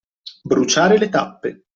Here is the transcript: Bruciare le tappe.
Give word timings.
Bruciare 0.41 0.97
le 0.97 1.09
tappe. 1.09 1.65